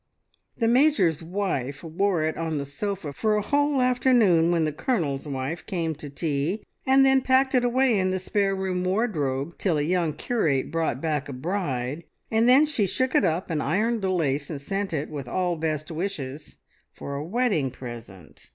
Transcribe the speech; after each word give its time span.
The 0.57 0.67
Major's 0.67 1.21
wife 1.21 1.83
wore 1.83 2.23
it 2.23 2.35
on 2.35 2.57
the 2.57 2.65
sofa 2.65 3.13
for 3.13 3.35
a 3.35 3.43
whole 3.43 3.79
afternoon 3.83 4.51
when 4.51 4.65
the 4.65 4.71
Colonel's 4.73 5.27
wife 5.27 5.63
came 5.67 5.93
to 5.93 6.09
tea, 6.09 6.63
and 6.87 7.05
then 7.05 7.21
packed 7.21 7.53
it 7.53 7.63
away 7.63 7.99
in 7.99 8.09
the 8.09 8.17
spare 8.17 8.55
room 8.55 8.83
wardrobe 8.83 9.59
till 9.59 9.77
a 9.77 9.83
young 9.83 10.13
curate 10.13 10.71
brought 10.71 11.01
back 11.01 11.29
a 11.29 11.33
bride, 11.33 12.03
and 12.31 12.49
then 12.49 12.65
she 12.65 12.87
shook 12.87 13.13
it 13.13 13.23
up 13.23 13.51
and 13.51 13.61
ironed 13.61 14.01
the 14.01 14.09
lace 14.09 14.49
and 14.49 14.59
sent 14.59 14.91
it, 14.91 15.07
with 15.11 15.27
all 15.27 15.55
best 15.55 15.91
wishes, 15.91 16.57
for 16.91 17.13
a 17.13 17.23
wedding 17.23 17.69
present. 17.69 18.49